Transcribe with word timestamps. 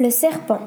Le 0.00 0.08
serpent. 0.08 0.60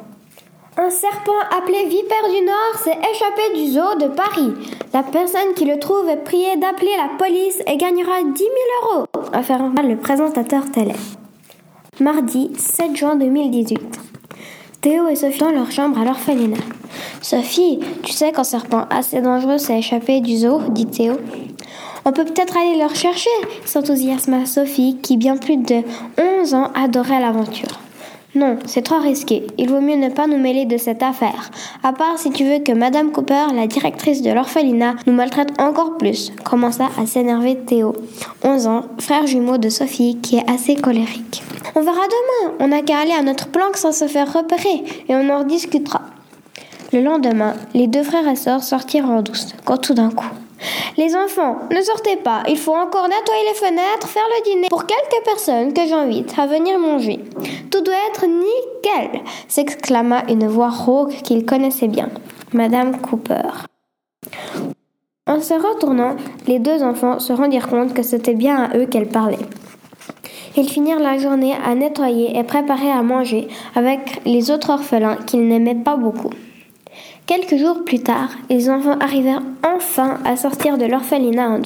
Un 0.77 0.91
serpent 0.91 1.31
appelé 1.57 1.87
Vipère 1.87 2.29
du 2.29 2.45
Nord 2.45 2.75
s'est 2.83 2.91
échappé 2.91 3.41
du 3.55 3.71
zoo 3.71 3.95
de 3.99 4.13
Paris. 4.13 4.53
La 4.93 5.01
personne 5.01 5.55
qui 5.55 5.65
le 5.65 5.79
trouve 5.79 6.07
est 6.07 6.23
priée 6.23 6.55
d'appeler 6.57 6.91
la 6.95 7.17
police 7.17 7.57
et 7.65 7.77
gagnera 7.77 8.21
10 8.21 8.37
000 8.37 8.49
euros, 8.83 9.07
affirma 9.33 9.81
le 9.81 9.97
présentateur 9.97 10.69
télé. 10.71 10.93
Mardi 11.99 12.51
7 12.55 12.95
juin 12.95 13.15
2018. 13.15 13.79
Théo 14.81 15.07
et 15.07 15.15
Sophie 15.15 15.39
dans 15.39 15.49
leur 15.49 15.71
chambre 15.71 15.99
à 15.99 16.05
l'orphelinat. 16.05 16.57
Sophie, 17.23 17.79
tu 18.03 18.11
sais 18.11 18.31
qu'un 18.33 18.43
serpent 18.43 18.85
assez 18.91 19.19
dangereux 19.19 19.57
s'est 19.57 19.79
échappé 19.79 20.21
du 20.21 20.37
zoo, 20.37 20.61
dit 20.69 20.85
Théo. 20.85 21.15
On 22.05 22.11
peut 22.11 22.25
peut-être 22.25 22.55
aller 22.55 22.77
le 22.77 22.85
rechercher, 22.85 23.31
s'enthousiasma 23.65 24.45
Sophie, 24.45 24.99
qui 25.01 25.17
bien 25.17 25.37
plus 25.37 25.57
de 25.57 25.81
11 26.19 26.53
ans 26.53 26.71
adorait 26.75 27.19
l'aventure. 27.19 27.79
Non, 28.35 28.57
c'est 28.65 28.81
trop 28.81 28.99
risqué. 28.99 29.45
Il 29.59 29.69
vaut 29.69 29.79
mieux 29.79 29.95
ne 29.95 30.09
pas 30.09 30.25
nous 30.25 30.39
mêler 30.39 30.65
de 30.65 30.77
cette 30.77 31.03
affaire. 31.03 31.51
À 31.83 31.93
part 31.93 32.17
si 32.17 32.31
tu 32.31 32.43
veux 32.43 32.59
que 32.59 32.71
Madame 32.71 33.11
Cooper, 33.11 33.53
la 33.53 33.67
directrice 33.67 34.23
de 34.23 34.31
l'orphelinat, 34.31 34.95
nous 35.05 35.13
maltraite 35.13 35.51
encore 35.61 35.97
plus. 35.99 36.31
Commença 36.43 36.89
à 36.97 37.05
s'énerver 37.05 37.55
Théo, 37.57 37.93
11 38.43 38.65
ans, 38.67 38.85
frère 38.97 39.27
jumeau 39.27 39.59
de 39.59 39.69
Sophie, 39.69 40.17
qui 40.19 40.37
est 40.37 40.49
assez 40.49 40.73
colérique. 40.75 41.43
On 41.75 41.81
verra 41.81 42.01
demain. 42.07 42.53
On 42.59 42.69
n'a 42.69 42.81
qu'à 42.81 42.99
aller 42.99 43.11
à 43.11 43.21
notre 43.21 43.49
planque 43.49 43.77
sans 43.77 43.91
se 43.91 44.07
faire 44.07 44.33
repérer 44.33 44.83
et 45.07 45.15
on 45.15 45.29
en 45.29 45.39
rediscutera. 45.39 46.01
Le 46.91 47.01
lendemain, 47.01 47.53
les 47.75 47.87
deux 47.87 48.03
frères 48.03 48.27
et 48.27 48.35
sœurs 48.35 48.63
sortirent 48.63 49.09
en 49.09 49.21
douce, 49.21 49.53
quand 49.63 49.77
tout 49.77 49.93
d'un 49.93 50.09
coup. 50.09 50.29
Les 50.97 51.15
enfants, 51.15 51.57
ne 51.71 51.81
sortez 51.81 52.17
pas. 52.17 52.43
Il 52.47 52.57
faut 52.57 52.75
encore 52.75 53.07
nettoyer 53.07 53.43
les 53.47 53.55
fenêtres, 53.55 54.07
faire 54.07 54.23
le 54.37 54.43
dîner 54.43 54.67
pour 54.69 54.85
quelques 54.85 55.23
personnes 55.25 55.73
que 55.73 55.85
j'invite 55.87 56.37
à 56.37 56.47
venir 56.47 56.79
manger. 56.79 57.19
Tout 57.71 57.81
doit 57.81 57.93
être 58.11 58.25
nickel, 58.25 59.21
s'exclama 59.47 60.23
une 60.29 60.47
voix 60.47 60.69
rauque 60.69 61.21
qu'il 61.23 61.45
connaissait 61.45 61.87
bien. 61.87 62.09
Madame 62.53 62.99
Cooper. 63.01 63.65
En 65.25 65.39
se 65.39 65.53
retournant, 65.53 66.15
les 66.47 66.59
deux 66.59 66.83
enfants 66.83 67.19
se 67.19 67.33
rendirent 67.33 67.69
compte 67.69 67.93
que 67.93 68.03
c'était 68.03 68.35
bien 68.35 68.63
à 68.63 68.77
eux 68.77 68.85
qu'elle 68.85 69.07
parlait. 69.07 69.39
Ils 70.55 70.69
finirent 70.69 70.99
la 70.99 71.17
journée 71.17 71.55
à 71.65 71.73
nettoyer 71.73 72.37
et 72.37 72.43
préparer 72.43 72.91
à 72.91 73.01
manger 73.01 73.47
avec 73.73 74.21
les 74.25 74.51
autres 74.51 74.69
orphelins 74.69 75.15
qu'ils 75.25 75.47
n'aimaient 75.47 75.75
pas 75.75 75.95
beaucoup. 75.95 76.29
Quelques 77.25 77.55
jours 77.55 77.85
plus 77.85 77.99
tard, 77.99 78.31
les 78.49 78.69
enfants 78.69 78.97
arrivèrent 78.99 79.41
enfin 79.65 80.17
à 80.25 80.35
sortir 80.35 80.77
de 80.77 80.85
l'orphelinat. 80.85 81.59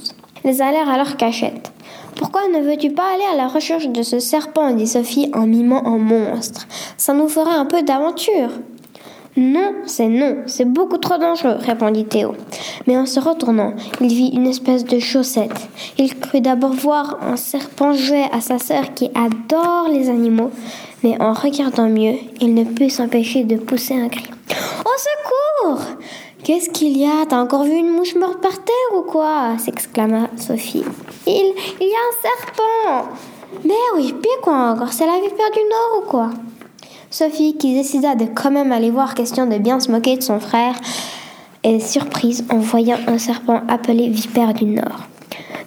Ils 0.46 0.62
allèrent 0.62 0.88
à 0.88 0.98
leur 0.98 1.18
cachette. 1.18 1.72
Pourquoi 2.16 2.42
ne 2.48 2.62
veux-tu 2.62 2.92
pas 2.92 3.12
aller 3.16 3.24
à 3.34 3.36
la 3.36 3.48
recherche 3.48 3.88
de 3.88 4.04
ce 4.04 4.20
serpent 4.20 4.72
dit 4.74 4.86
Sophie 4.86 5.32
en 5.34 5.48
mimant 5.48 5.84
un 5.88 5.98
monstre. 5.98 6.68
Ça 6.98 7.16
nous 7.16 7.28
ferait 7.28 7.56
un 7.56 7.66
peu 7.66 7.82
d'aventure. 7.82 8.52
Non, 9.36 9.74
c'est 9.88 10.08
non, 10.08 10.38
c'est 10.46 10.66
beaucoup 10.66 11.00
trop 11.00 11.18
dangereux, 11.18 11.58
répondit 11.60 12.06
Théo. 12.06 12.36
Mais 12.86 12.96
en 12.96 13.08
se 13.08 13.20
retournant, 13.20 13.74
il 14.00 14.10
vit 14.10 14.30
une 14.36 14.46
espèce 14.46 14.86
de 14.86 15.00
chaussette. 15.00 15.70
Il 15.98 16.20
crut 16.20 16.44
d'abord 16.44 16.74
voir 16.74 17.18
un 17.24 17.36
serpent 17.36 17.94
jouer 17.94 18.26
à 18.32 18.42
sa 18.42 18.60
sœur 18.60 18.94
qui 18.94 19.10
adore 19.16 19.90
les 19.92 20.10
animaux, 20.10 20.52
mais 21.04 21.20
en 21.20 21.34
regardant 21.34 21.90
mieux, 21.90 22.16
il 22.42 22.54
ne 22.54 22.64
put 22.64 22.92
s'empêcher 22.92 23.44
de 23.44 23.58
pousser 23.58 23.96
un 23.96 24.10
cri. 24.10 24.24
Au 24.88 24.98
secours! 24.98 25.82
Qu'est-ce 26.46 26.70
qu'il 26.70 26.98
y 26.98 27.06
a? 27.06 27.26
T'as 27.28 27.42
encore 27.42 27.64
vu 27.66 27.74
une 27.74 27.90
mouche 27.90 28.16
morte 28.16 28.40
par 28.40 28.54
terre 28.54 28.98
ou 28.98 29.02
quoi? 29.02 29.58
s'exclama 29.58 30.30
Sophie. 30.38 30.86
Il, 31.26 31.54
il 31.82 31.88
y 31.88 31.94
a 31.94 31.98
un 31.98 32.22
serpent! 32.22 33.10
Mais 33.66 33.74
oui, 33.96 34.14
puis 34.14 34.32
quoi 34.42 34.72
encore 34.72 34.94
C'est 34.94 35.06
la 35.06 35.20
vipère 35.20 35.52
du 35.52 35.60
Nord 35.60 36.04
ou 36.04 36.10
quoi? 36.10 36.30
Sophie, 37.10 37.58
qui 37.58 37.74
décida 37.74 38.16
de 38.16 38.28
quand 38.34 38.52
même 38.52 38.72
aller 38.72 38.90
voir 38.90 39.14
question 39.14 39.46
de 39.46 39.58
bien 39.58 39.82
se 39.82 39.92
moquer 39.92 40.16
de 40.16 40.24
son 40.24 40.40
frère, 40.40 40.76
est 41.64 41.80
surprise 41.80 42.46
en 42.50 42.60
voyant 42.60 43.00
un 43.08 43.18
serpent 43.18 43.64
appelé 43.68 44.08
vipère 44.08 44.54
du 44.54 44.66
Nord. 44.68 45.02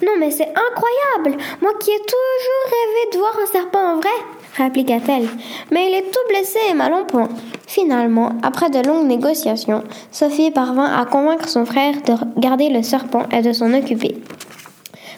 Non 0.03 0.13
mais 0.19 0.31
c'est 0.31 0.49
incroyable! 0.49 1.43
Moi 1.61 1.73
qui 1.79 1.91
ai 1.91 1.99
toujours 1.99 2.65
rêvé 2.65 3.13
de 3.13 3.19
voir 3.19 3.37
un 3.43 3.53
serpent 3.53 3.93
en 3.93 3.97
vrai 3.97 4.40
répliqua-t-elle. 4.57 5.29
Mais 5.71 5.89
il 5.89 5.95
est 5.95 6.11
tout 6.11 6.29
blessé 6.29 6.59
et 6.71 6.75
mal 6.75 6.93
en 6.93 7.05
point. 7.05 7.29
Finalement, 7.67 8.33
après 8.43 8.71
de 8.71 8.87
longues 8.87 9.07
négociations, 9.07 9.85
Sophie 10.11 10.51
parvint 10.51 10.93
à 10.93 11.05
convaincre 11.07 11.49
son 11.49 11.65
frère 11.65 11.95
de 12.03 12.15
garder 12.41 12.69
le 12.69 12.83
serpent 12.83 13.25
et 13.33 13.43
de 13.43 13.53
s'en 13.53 13.73
occuper. 13.73 14.17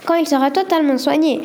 Quand 0.05 0.15
il 0.15 0.27
sera 0.27 0.51
totalement 0.51 0.99
soigné, 0.99 1.41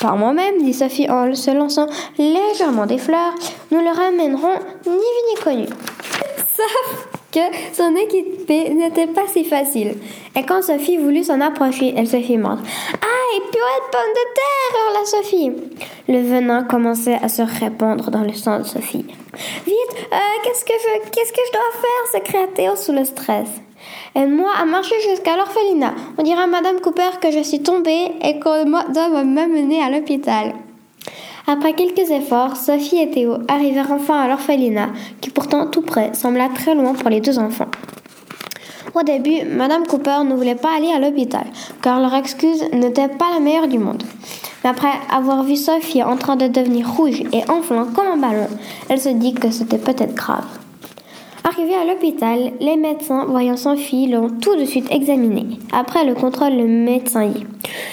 par 0.00 0.16
moi-même, 0.16 0.62
dit 0.62 0.74
Sophie 0.74 1.10
en 1.10 1.34
se 1.34 1.50
lançant 1.50 1.86
légèrement 2.18 2.86
des 2.86 2.98
fleurs, 2.98 3.34
nous 3.70 3.80
le 3.80 3.90
ramènerons 3.90 4.58
ni 4.86 4.92
vu 4.92 4.98
ni 5.28 5.42
connu. 5.42 5.66
Sauf 6.56 7.08
que 7.32 7.40
son 7.74 7.94
équipée 7.96 8.72
n'était 8.74 9.08
pas 9.08 9.26
si 9.26 9.44
facile. 9.44 9.94
Et 10.36 10.42
quand 10.44 10.62
Sophie 10.62 10.96
voulut 10.96 11.24
s'en 11.24 11.40
approcher, 11.40 11.94
elle 11.96 12.06
se 12.06 12.20
fit 12.20 12.38
mordre. 12.38 12.62
De 13.36 13.42
pommes 13.42 14.14
de 14.14 14.34
terre, 14.34 14.80
hurla 14.86 15.04
Sophie. 15.04 15.52
Le 16.08 16.22
venin 16.22 16.64
commençait 16.64 17.18
à 17.22 17.28
se 17.28 17.42
répandre 17.42 18.10
dans 18.10 18.22
le 18.22 18.32
sang 18.32 18.60
de 18.60 18.64
Sophie. 18.64 19.04
Vite, 19.66 19.96
euh, 20.10 20.16
qu'est-ce 20.42 20.64
que 20.64 20.72
je, 20.72 21.10
qu'est-ce 21.10 21.32
que 21.32 21.40
je 21.46 21.52
dois 21.52 21.72
faire? 21.72 22.12
s'écria 22.12 22.46
Théo 22.54 22.76
sous 22.76 22.92
le 22.92 23.04
stress. 23.04 23.48
Aide-moi 24.14 24.50
à 24.58 24.64
marcher 24.64 24.98
jusqu'à 25.10 25.36
l'orphelinat. 25.36 25.92
On 26.16 26.22
dira 26.22 26.44
à 26.44 26.46
Madame 26.46 26.80
Cooper 26.80 27.20
que 27.20 27.30
je 27.30 27.42
suis 27.42 27.62
tombée 27.62 28.12
et 28.22 28.40
qu'on 28.40 28.64
doit 28.64 29.24
m'amener 29.24 29.82
à 29.82 29.90
l'hôpital. 29.90 30.54
Après 31.46 31.74
quelques 31.74 32.10
efforts, 32.10 32.56
Sophie 32.56 33.02
et 33.02 33.10
Théo 33.10 33.36
arrivèrent 33.48 33.92
enfin 33.92 34.18
à 34.18 34.28
l'orphelinat, 34.28 34.88
qui 35.20 35.28
pourtant 35.28 35.66
tout 35.66 35.82
près 35.82 36.14
sembla 36.14 36.48
très 36.48 36.74
loin 36.74 36.94
pour 36.94 37.10
les 37.10 37.20
deux 37.20 37.38
enfants. 37.38 37.68
Au 38.98 39.02
début, 39.02 39.44
Madame 39.44 39.86
Cooper 39.86 40.20
ne 40.24 40.34
voulait 40.34 40.54
pas 40.54 40.74
aller 40.74 40.90
à 40.90 40.98
l'hôpital, 40.98 41.44
car 41.82 42.00
leur 42.00 42.14
excuse 42.14 42.64
n'était 42.72 43.08
pas 43.08 43.26
la 43.34 43.40
meilleure 43.40 43.68
du 43.68 43.78
monde. 43.78 44.02
Mais 44.64 44.70
après 44.70 44.88
avoir 45.14 45.42
vu 45.42 45.54
Sophie 45.56 46.02
en 46.02 46.16
train 46.16 46.36
de 46.36 46.46
devenir 46.46 46.90
rouge 46.90 47.22
et 47.30 47.42
enflant 47.50 47.84
comme 47.94 48.06
un 48.06 48.16
ballon, 48.16 48.48
elle 48.88 48.98
se 48.98 49.10
dit 49.10 49.34
que 49.34 49.50
c'était 49.50 49.76
peut-être 49.76 50.14
grave. 50.14 50.46
Arrivée 51.44 51.74
à 51.74 51.84
l'hôpital, 51.84 52.52
les 52.58 52.76
médecins, 52.76 53.26
voyant 53.26 53.58
Sophie, 53.58 54.06
l'ont 54.06 54.30
tout 54.30 54.56
de 54.56 54.64
suite 54.64 54.90
examinée. 54.90 55.58
Après 55.74 56.06
le 56.06 56.14
contrôle, 56.14 56.54
le 56.54 56.66
médecin 56.66 57.26
dit 57.26 57.44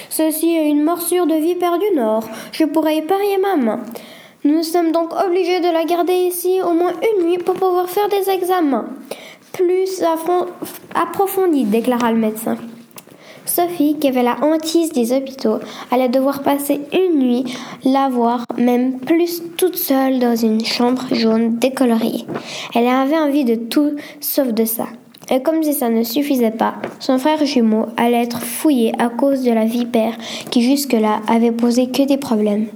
Ceci 0.09 0.55
est 0.55 0.69
une 0.69 0.85
morsure 0.85 1.27
de 1.27 1.35
vipère 1.35 1.79
du 1.79 1.97
Nord. 1.97 2.23
Je 2.53 2.63
pourrais 2.63 2.95
y 2.95 3.01
parier 3.01 3.39
ma 3.39 3.57
main. 3.57 3.81
Nous 4.45 4.63
sommes 4.63 4.93
donc 4.93 5.13
obligés 5.25 5.59
de 5.59 5.71
la 5.71 5.83
garder 5.83 6.13
ici 6.13 6.59
au 6.61 6.71
moins 6.71 6.93
une 7.17 7.25
nuit 7.25 7.39
pour 7.39 7.55
pouvoir 7.55 7.89
faire 7.89 8.07
des 8.07 8.29
examens. 8.29 8.85
Plus 9.53 10.03
approfondis, 10.95 11.65
déclara 11.65 12.11
le 12.11 12.17
médecin. 12.17 12.57
Sophie, 13.45 13.97
qui 13.99 14.07
avait 14.07 14.23
la 14.23 14.37
hantise 14.41 14.91
des 14.91 15.13
hôpitaux, 15.13 15.59
allait 15.91 16.09
devoir 16.09 16.41
passer 16.41 16.81
une 16.91 17.19
nuit 17.19 17.43
la 17.83 18.09
voir, 18.09 18.45
même 18.57 18.99
plus 18.99 19.43
toute 19.57 19.75
seule 19.75 20.19
dans 20.19 20.35
une 20.35 20.65
chambre 20.65 21.03
jaune 21.11 21.59
décoloriée. 21.59 22.25
Elle 22.73 22.87
avait 22.87 23.17
envie 23.17 23.45
de 23.45 23.55
tout 23.55 23.91
sauf 24.19 24.47
de 24.47 24.65
ça. 24.65 24.87
Et 25.29 25.41
comme 25.41 25.61
si 25.61 25.73
ça 25.73 25.89
ne 25.89 26.03
suffisait 26.03 26.51
pas, 26.51 26.75
son 26.99 27.19
frère 27.19 27.45
jumeau 27.45 27.85
allait 27.95 28.23
être 28.23 28.41
fouillé 28.41 28.91
à 28.99 29.09
cause 29.09 29.43
de 29.43 29.51
la 29.51 29.65
vipère 29.65 30.15
qui 30.49 30.63
jusque-là 30.63 31.21
avait 31.27 31.51
posé 31.51 31.91
que 31.91 32.03
des 32.03 32.17
problèmes. 32.17 32.67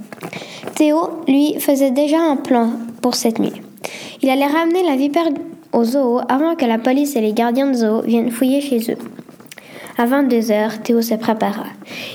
Théo, 0.76 1.10
lui, 1.28 1.60
faisait 1.60 1.92
déjà 1.92 2.20
un 2.20 2.36
plan 2.36 2.70
pour 3.02 3.16
cette 3.16 3.40
nuit. 3.40 3.62
Il 4.22 4.30
allait 4.30 4.46
ramener 4.46 4.84
la 4.84 4.96
vipère 4.96 5.30
au 5.74 5.84
zoo 5.84 6.20
avant 6.30 6.56
que 6.56 6.66
la 6.66 6.78
police 6.78 7.16
et 7.16 7.22
les 7.22 7.34
gardiens 7.34 7.68
de 7.68 7.78
zoo 7.78 8.02
viennent 8.02 8.32
fouiller 8.32 8.62
chez 8.62 8.92
eux. 8.92 8.98
À 9.98 10.06
22 10.06 10.52
heures, 10.52 10.82
Théo 10.84 11.02
se 11.02 11.16
prépara. 11.16 11.66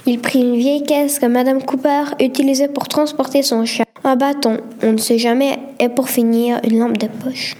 Il 0.06 0.20
prit 0.20 0.40
une 0.40 0.56
vieille 0.56 0.84
caisse 0.84 1.18
que 1.18 1.26
Madame 1.26 1.62
Cooper 1.62 2.04
utilisait 2.20 2.68
pour 2.68 2.86
transporter 2.86 3.42
son 3.42 3.64
chat, 3.64 3.84
un 4.04 4.14
bâton, 4.14 4.58
on 4.82 4.92
ne 4.92 4.98
sait 4.98 5.18
jamais, 5.18 5.58
et 5.80 5.88
pour 5.88 6.08
finir, 6.08 6.60
une 6.62 6.78
lampe 6.78 6.98
de 6.98 7.08
poche. 7.08 7.56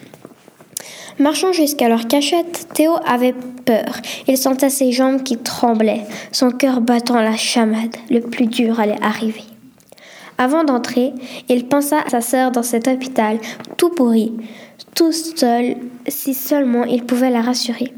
Marchant 1.19 1.53
jusqu'à 1.53 1.89
leur 1.89 2.07
cachette, 2.07 2.69
Théo 2.73 2.95
avait 3.05 3.35
peur. 3.65 3.97
Il 4.29 4.39
sentait 4.39 4.71
ses 4.71 4.93
jambes 4.93 5.23
qui 5.23 5.37
tremblaient, 5.37 6.07
son 6.31 6.51
cœur 6.51 6.81
battant 6.81 7.21
la 7.21 7.37
chamade. 7.37 7.97
Le 8.09 8.21
plus 8.21 8.47
dur 8.47 8.81
allait 8.81 9.03
arriver. 9.03 9.45
Avant 10.39 10.65
d'entrer, 10.65 11.13
il 11.49 11.67
pensa 11.67 11.99
à 12.07 12.11
sa 12.11 12.21
sœur 12.21 12.51
dans 12.51 12.63
cet 12.63 12.89
hôpital, 12.89 13.39
tout 13.77 13.91
pourri, 13.91 14.33
tout 14.95 15.13
seul, 15.13 15.77
si 16.07 16.35
seulement 16.35 16.85
il 16.85 17.05
pouvait 17.05 17.31
la 17.31 17.41
rassurer. 17.41 17.93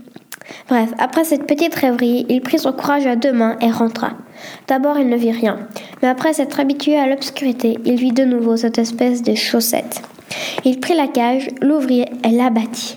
Bref, 0.69 0.91
après 0.99 1.25
cette 1.25 1.47
petite 1.47 1.75
rêverie, 1.75 2.27
il 2.29 2.41
prit 2.41 2.59
son 2.59 2.73
courage 2.73 3.07
à 3.07 3.17
deux 3.17 3.33
mains 3.33 3.57
et 3.61 3.71
rentra. 3.71 4.13
D'abord, 4.69 4.99
il 4.99 5.09
ne 5.09 5.17
vit 5.17 5.33
rien, 5.33 5.59
mais 6.03 6.09
après 6.09 6.35
s'être 6.35 6.61
habitué 6.61 6.97
à 6.97 7.07
l'obscurité, 7.07 7.79
il 7.85 7.97
vit 7.97 8.13
de 8.13 8.25
nouveau 8.25 8.57
cette 8.57 8.79
espèce 8.79 9.23
de 9.23 9.35
chaussette. 9.35 10.03
Il 10.65 10.81
prit 10.81 10.95
la 10.95 11.07
cage, 11.07 11.49
l'ouvrit 11.61 12.05
et 12.25 12.31
l'abattit. 12.31 12.95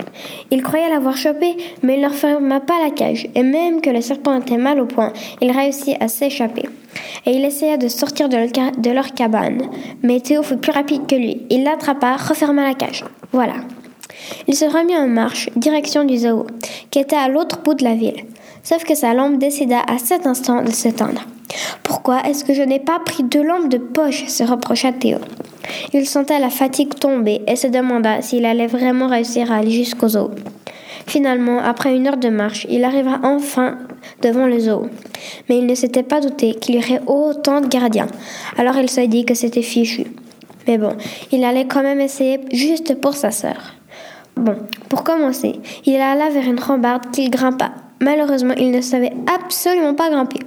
Il 0.51 0.63
croyait 0.63 0.89
l'avoir 0.89 1.17
chopé, 1.17 1.55
mais 1.83 1.95
il 1.95 2.01
ne 2.01 2.09
referma 2.09 2.59
pas 2.59 2.81
la 2.83 2.89
cage, 2.89 3.27
et 3.35 3.43
même 3.43 3.81
que 3.81 3.89
le 3.89 4.01
serpent 4.01 4.39
était 4.39 4.57
mal 4.57 4.79
au 4.79 4.85
point, 4.85 5.13
il 5.41 5.51
réussit 5.51 5.95
à 6.01 6.07
s'échapper. 6.07 6.67
Et 7.25 7.31
il 7.31 7.45
essaya 7.45 7.77
de 7.77 7.88
sortir 7.88 8.29
de, 8.29 8.38
de 8.81 8.91
leur 8.91 9.13
cabane, 9.13 9.63
mais 10.03 10.19
Théo 10.19 10.41
fut 10.43 10.57
plus 10.57 10.71
rapide 10.71 11.05
que 11.07 11.15
lui. 11.15 11.45
Il 11.50 11.63
l'attrapa, 11.63 12.15
referma 12.15 12.63
la 12.63 12.73
cage. 12.73 13.03
Voilà. 13.31 13.55
Il 14.47 14.55
se 14.55 14.65
remit 14.65 14.97
en 14.97 15.07
marche, 15.07 15.49
direction 15.55 16.03
du 16.03 16.17
zoo, 16.17 16.47
qui 16.91 16.99
était 16.99 17.15
à 17.15 17.27
l'autre 17.27 17.61
bout 17.63 17.73
de 17.73 17.83
la 17.83 17.95
ville. 17.95 18.25
Sauf 18.63 18.83
que 18.83 18.95
sa 18.95 19.13
lampe 19.13 19.37
décida 19.37 19.79
à 19.87 19.97
cet 19.97 20.27
instant 20.27 20.63
de 20.63 20.71
s'éteindre. 20.71 21.21
Pourquoi 21.83 22.21
est-ce 22.27 22.43
que 22.43 22.53
je 22.53 22.61
n'ai 22.61 22.79
pas 22.79 22.99
pris 22.99 23.23
deux 23.23 23.43
lampes 23.43 23.69
de 23.69 23.77
poche? 23.77 24.25
se 24.27 24.43
reprocha 24.43 24.91
Théo. 24.91 25.19
Il 25.93 26.05
sentait 26.05 26.39
la 26.39 26.49
fatigue 26.49 26.93
tomber 26.93 27.41
et 27.47 27.55
se 27.55 27.67
demanda 27.67 28.21
s'il 28.21 28.45
allait 28.45 28.67
vraiment 28.67 29.07
réussir 29.07 29.51
à 29.51 29.57
aller 29.57 29.71
jusqu'au 29.71 30.09
zoo. 30.09 30.31
Finalement, 31.05 31.59
après 31.59 31.95
une 31.95 32.07
heure 32.07 32.17
de 32.17 32.29
marche, 32.29 32.67
il 32.69 32.83
arriva 32.83 33.19
enfin 33.23 33.77
devant 34.21 34.45
le 34.45 34.59
zoo. 34.59 34.87
Mais 35.47 35.57
il 35.57 35.65
ne 35.65 35.75
s'était 35.75 36.03
pas 36.03 36.19
douté 36.19 36.53
qu'il 36.55 36.75
y 36.75 36.77
aurait 36.77 37.01
autant 37.07 37.61
de 37.61 37.67
gardiens. 37.67 38.07
Alors 38.57 38.77
il 38.77 38.89
se 38.89 39.01
dit 39.01 39.23
que 39.23 39.33
c'était 39.33 39.61
fichu. 39.61 40.05
Mais 40.67 40.77
bon, 40.77 40.97
il 41.31 41.45
allait 41.45 41.65
quand 41.67 41.83
même 41.83 42.01
essayer 42.01 42.41
juste 42.51 42.99
pour 42.99 43.13
sa 43.13 43.31
sœur. 43.31 43.76
Bon, 44.38 44.56
pour 44.89 45.04
commencer, 45.04 45.60
il 45.86 45.95
alla 45.95 46.30
vers 46.30 46.45
une 46.45 46.60
rambarde 46.60 47.10
qu'il 47.12 47.31
grimpa. 47.31 47.72
Malheureusement, 48.00 48.54
il 48.56 48.69
ne 48.69 48.81
savait 48.81 49.13
absolument 49.34 49.95
pas 49.95 50.12
grimper. 50.12 50.39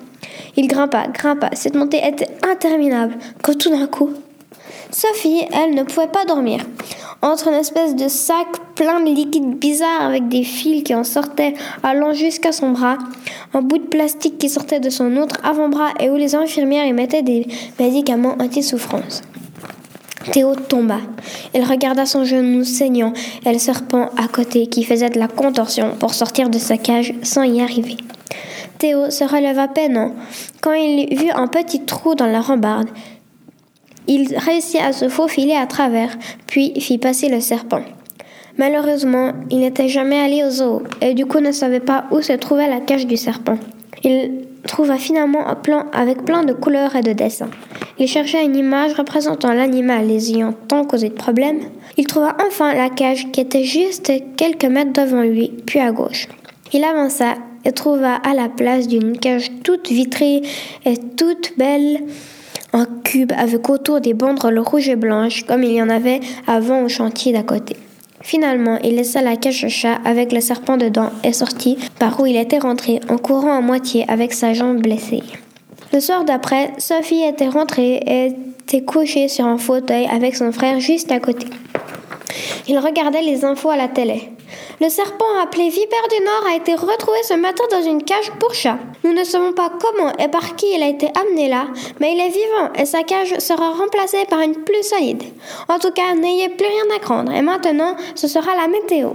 Il 0.56 0.68
grimpa, 0.68 1.08
grimpa. 1.08 1.50
Cette 1.54 1.74
montée 1.74 2.00
était 2.06 2.28
interminable. 2.48 3.14
Quand 3.42 3.58
tout 3.58 3.70
d'un 3.70 3.88
coup, 3.88 4.10
Sophie, 4.92 5.42
elle, 5.52 5.74
ne 5.74 5.82
pouvait 5.82 6.06
pas 6.06 6.24
dormir. 6.24 6.60
Entre 7.22 7.48
une 7.48 7.54
espèce 7.54 7.96
de 7.96 8.08
sac 8.08 8.46
plein 8.76 9.00
de 9.00 9.10
liquide 9.10 9.58
bizarre 9.58 10.02
avec 10.02 10.28
des 10.28 10.44
fils 10.44 10.84
qui 10.84 10.94
en 10.94 11.04
sortaient 11.04 11.54
allant 11.82 12.12
jusqu'à 12.12 12.52
son 12.52 12.70
bras, 12.70 12.96
un 13.52 13.62
bout 13.62 13.78
de 13.78 13.86
plastique 13.86 14.38
qui 14.38 14.48
sortait 14.48 14.80
de 14.80 14.88
son 14.88 15.16
autre 15.16 15.36
avant-bras 15.44 15.90
et 15.98 16.10
où 16.10 16.16
les 16.16 16.34
infirmières 16.34 16.86
y 16.86 16.92
mettaient 16.92 17.22
des 17.22 17.46
médicaments 17.78 18.36
anti-souffrance. 18.40 19.22
Théo 20.32 20.54
tomba. 20.54 20.98
Il 21.54 21.64
regarda 21.64 22.04
son 22.04 22.24
genou 22.24 22.62
saignant 22.64 23.12
et 23.44 23.52
le 23.52 23.58
serpent 23.58 24.10
à 24.16 24.28
côté 24.28 24.66
qui 24.66 24.84
faisait 24.84 25.08
de 25.08 25.18
la 25.18 25.28
contorsion 25.28 25.96
pour 25.98 26.12
sortir 26.12 26.50
de 26.50 26.58
sa 26.58 26.76
cage 26.76 27.14
sans 27.22 27.42
y 27.42 27.60
arriver. 27.60 27.96
Théo 28.78 29.10
se 29.10 29.24
releva 29.24 29.66
peinant 29.68 30.14
quand 30.60 30.74
il 30.74 31.16
vit 31.16 31.30
un 31.34 31.46
petit 31.48 31.80
trou 31.80 32.14
dans 32.14 32.26
la 32.26 32.40
rambarde. 32.40 32.88
Il 34.06 34.36
réussit 34.36 34.80
à 34.80 34.92
se 34.92 35.08
faufiler 35.08 35.54
à 35.54 35.66
travers, 35.66 36.16
puis 36.46 36.78
fit 36.80 36.98
passer 36.98 37.28
le 37.28 37.40
serpent. 37.40 37.82
Malheureusement, 38.58 39.32
il 39.50 39.60
n'était 39.60 39.88
jamais 39.88 40.18
allé 40.18 40.44
au 40.44 40.50
zoo 40.50 40.82
et 41.00 41.14
du 41.14 41.24
coup 41.24 41.40
ne 41.40 41.52
savait 41.52 41.80
pas 41.80 42.04
où 42.10 42.20
se 42.20 42.34
trouvait 42.34 42.68
la 42.68 42.80
cage 42.80 43.06
du 43.06 43.16
serpent. 43.16 43.56
Il 44.04 44.49
trouva 44.66 44.96
finalement 44.96 45.46
un 45.46 45.54
plan 45.54 45.86
avec 45.92 46.24
plein 46.24 46.44
de 46.44 46.52
couleurs 46.52 46.96
et 46.96 47.02
de 47.02 47.12
dessins. 47.12 47.50
Il 47.98 48.08
chercha 48.08 48.40
une 48.40 48.56
image 48.56 48.94
représentant 48.94 49.52
l'animal 49.52 50.06
les 50.06 50.30
ayant 50.30 50.54
tant 50.68 50.84
causé 50.84 51.08
de 51.08 51.14
problèmes. 51.14 51.60
Il 51.96 52.06
trouva 52.06 52.36
enfin 52.46 52.74
la 52.74 52.88
cage 52.88 53.30
qui 53.32 53.40
était 53.40 53.64
juste 53.64 54.12
quelques 54.36 54.64
mètres 54.64 54.92
devant 54.92 55.22
lui, 55.22 55.52
puis 55.66 55.80
à 55.80 55.92
gauche. 55.92 56.26
Il 56.72 56.84
avança 56.84 57.34
et 57.64 57.72
trouva 57.72 58.14
à 58.14 58.32
la 58.32 58.48
place 58.48 58.88
d'une 58.88 59.18
cage 59.18 59.50
toute 59.62 59.88
vitrée 59.88 60.42
et 60.86 60.96
toute 61.16 61.52
belle 61.58 62.00
un 62.72 62.86
cube 63.04 63.32
avec 63.36 63.68
autour 63.68 64.00
des 64.00 64.14
banderoles 64.14 64.60
rouges 64.60 64.88
et 64.88 64.96
blanches 64.96 65.44
comme 65.44 65.64
il 65.64 65.72
y 65.72 65.82
en 65.82 65.88
avait 65.88 66.20
avant 66.46 66.82
au 66.82 66.88
chantier 66.88 67.32
d'à 67.32 67.42
côté. 67.42 67.76
Finalement, 68.22 68.78
il 68.84 68.96
laissa 68.96 69.22
la 69.22 69.36
cage 69.36 69.64
au 69.64 69.68
chat 69.68 69.98
avec 70.04 70.32
le 70.32 70.40
serpent 70.40 70.76
dedans 70.76 71.10
et 71.24 71.32
sortit 71.32 71.78
par 71.98 72.20
où 72.20 72.26
il 72.26 72.36
était 72.36 72.58
rentré 72.58 73.00
en 73.08 73.16
courant 73.16 73.56
à 73.56 73.60
moitié 73.60 74.04
avec 74.08 74.32
sa 74.32 74.52
jambe 74.52 74.82
blessée. 74.82 75.22
Le 75.92 76.00
soir 76.00 76.24
d'après, 76.24 76.72
Sophie 76.78 77.22
était 77.22 77.48
rentrée 77.48 78.00
et 78.06 78.26
était 78.26 78.84
couchée 78.84 79.28
sur 79.28 79.46
un 79.46 79.58
fauteuil 79.58 80.06
avec 80.06 80.36
son 80.36 80.52
frère 80.52 80.78
juste 80.80 81.10
à 81.10 81.18
côté. 81.18 81.46
Il 82.68 82.78
regardait 82.78 83.22
les 83.22 83.44
infos 83.44 83.70
à 83.70 83.76
la 83.76 83.88
télé. 83.88 84.30
Le 84.80 84.88
serpent 84.88 85.38
appelé 85.42 85.68
Vipère 85.68 86.08
du 86.08 86.24
Nord 86.24 86.44
a 86.50 86.56
été 86.56 86.74
retrouvé 86.74 87.18
ce 87.22 87.34
matin 87.34 87.64
dans 87.70 87.82
une 87.82 88.02
cage 88.02 88.30
pour 88.38 88.54
chat. 88.54 88.78
Nous 89.04 89.12
ne 89.12 89.24
savons 89.24 89.52
pas 89.52 89.70
comment 89.80 90.12
et 90.18 90.28
par 90.28 90.56
qui 90.56 90.66
il 90.74 90.82
a 90.82 90.88
été 90.88 91.08
amené 91.20 91.48
là, 91.48 91.66
mais 92.00 92.12
il 92.12 92.20
est 92.20 92.28
vivant 92.28 92.72
et 92.78 92.86
sa 92.86 93.02
cage 93.02 93.38
sera 93.38 93.70
remplacée 93.72 94.24
par 94.28 94.40
une 94.40 94.54
plus 94.54 94.82
solide. 94.82 95.22
En 95.68 95.78
tout 95.78 95.92
cas, 95.92 96.14
n'ayez 96.14 96.48
plus 96.48 96.66
rien 96.66 96.96
à 96.96 96.98
craindre 96.98 97.32
et 97.32 97.42
maintenant, 97.42 97.96
ce 98.14 98.28
sera 98.28 98.54
la 98.56 98.68
météo. 98.68 99.10